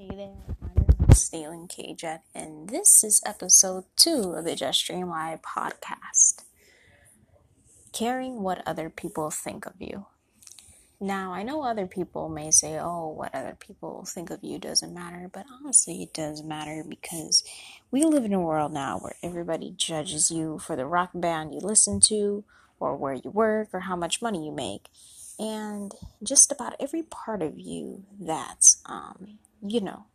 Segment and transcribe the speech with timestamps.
[0.00, 4.54] Hey there, I'm your host, Stalin K Jet, and this is episode two of the
[4.54, 6.44] Just Stream Live podcast.
[7.92, 10.06] Caring what other people think of you.
[11.00, 14.94] Now, I know other people may say, oh, what other people think of you doesn't
[14.94, 17.42] matter, but honestly, it does matter because
[17.90, 21.58] we live in a world now where everybody judges you for the rock band you
[21.58, 22.44] listen to,
[22.78, 24.86] or where you work, or how much money you make.
[25.38, 25.92] And
[26.22, 30.06] just about every part of you that's, um, you know,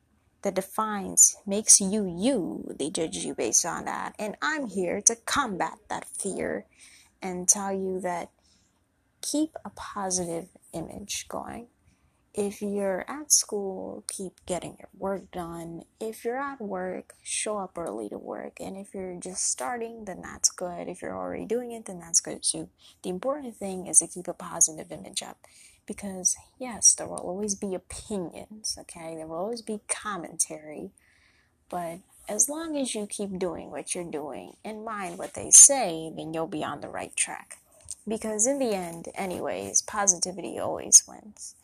[0.42, 4.14] that defines, makes you you, they judge you based on that.
[4.20, 6.66] And I'm here to combat that fear
[7.22, 8.30] and tell you that
[9.22, 11.68] keep a positive image going.
[12.34, 15.84] If you're at school, keep getting your work done.
[16.00, 18.60] If you're at work, show up early to work.
[18.60, 20.88] And if you're just starting, then that's good.
[20.88, 22.70] If you're already doing it, then that's good too.
[23.04, 25.38] The important thing is to keep a positive image up
[25.86, 29.16] because, yes, there will always be opinions, okay?
[29.16, 30.90] There will always be commentary.
[31.70, 36.12] But as long as you keep doing what you're doing and mind what they say,
[36.16, 37.58] then you'll be on the right track.
[38.08, 41.56] Because in the end, anyways, positivity always wins.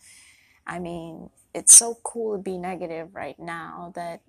[0.70, 4.22] I mean, it's so cool to be negative right now that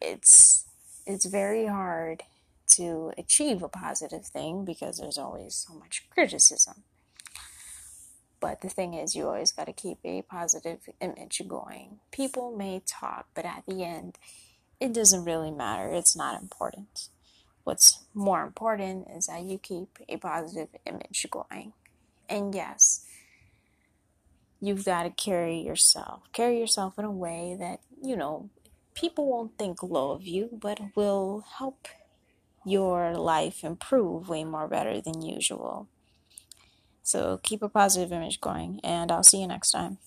[0.00, 0.64] it's
[1.06, 2.22] it's very hard
[2.68, 6.82] to achieve a positive thing because there's always so much criticism.
[8.40, 11.98] But the thing is, you always got to keep a positive image going.
[12.10, 14.16] People may talk, but at the end,
[14.80, 15.92] it doesn't really matter.
[15.92, 17.08] It's not important.
[17.64, 21.74] What's more important is that you keep a positive image going.
[22.30, 23.04] And yes,
[24.60, 26.22] you've got to carry yourself.
[26.32, 28.50] Carry yourself in a way that, you know,
[28.94, 31.88] people won't think low of you, but will help
[32.64, 35.88] your life improve way more better than usual.
[37.02, 39.98] So keep a positive image going, and I'll see you next time.